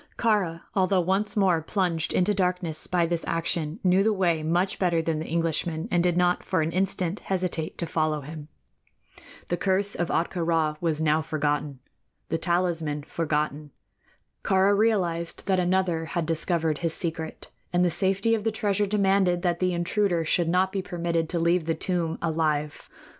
Kāra, 0.17 0.61
although 0.73 0.99
once 0.99 1.37
more 1.37 1.61
plunged 1.61 2.11
into 2.11 2.33
darkness 2.33 2.87
by 2.87 3.05
this 3.05 3.23
action, 3.27 3.79
knew 3.83 4.01
the 4.01 4.11
way 4.11 4.41
much 4.41 4.79
better 4.79 4.99
than 4.99 5.19
the 5.19 5.27
Englishman, 5.27 5.87
and 5.91 6.01
did 6.01 6.17
not 6.17 6.43
for 6.43 6.63
an 6.63 6.71
instant 6.71 7.19
hesitate 7.19 7.77
to 7.77 7.85
follow 7.85 8.21
him. 8.21 8.47
The 9.49 9.57
curse 9.57 9.93
of 9.93 10.07
Ahtka 10.07 10.43
Rā 10.43 10.75
was 10.81 10.99
now 11.01 11.21
forgotten 11.21 11.81
the 12.29 12.39
talisman 12.39 13.03
forgotten. 13.03 13.69
Kāra 14.43 14.75
realized 14.75 15.45
that 15.45 15.59
another 15.59 16.05
had 16.05 16.25
discovered 16.25 16.79
his 16.79 16.95
secret, 16.95 17.51
and 17.71 17.85
the 17.85 17.91
safety 17.91 18.33
of 18.33 18.43
the 18.43 18.51
treasure 18.51 18.87
demanded 18.87 19.43
that 19.43 19.59
the 19.59 19.71
intruder 19.71 20.25
should 20.25 20.49
not 20.49 20.71
be 20.71 20.81
permitted 20.81 21.29
to 21.29 21.39
leave 21.39 21.65
the 21.65 21.75
tomb 21.75 22.17
alive. 22.23 22.89